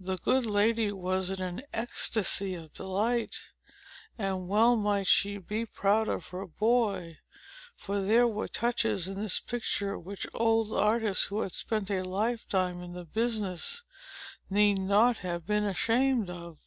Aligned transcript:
The 0.00 0.16
good 0.16 0.46
lady 0.46 0.90
was 0.90 1.30
in 1.30 1.42
an 1.42 1.60
ecstasy 1.74 2.54
of 2.54 2.72
delight. 2.72 3.38
And 4.16 4.48
well 4.48 4.74
might 4.74 5.06
she 5.06 5.36
be 5.36 5.66
proud 5.66 6.08
of 6.08 6.28
her 6.28 6.46
boy; 6.46 7.18
for 7.76 8.00
there 8.00 8.26
were 8.26 8.48
touches 8.48 9.06
in 9.06 9.20
this 9.20 9.38
picture, 9.38 9.98
which 9.98 10.26
old 10.32 10.72
artists, 10.72 11.24
who 11.24 11.42
had 11.42 11.52
spent 11.52 11.90
a 11.90 12.00
lifetime 12.00 12.80
in 12.80 12.94
the 12.94 13.04
business, 13.04 13.82
need 14.48 14.78
not 14.78 15.18
have 15.18 15.44
been 15.46 15.64
ashamed 15.64 16.30
of. 16.30 16.58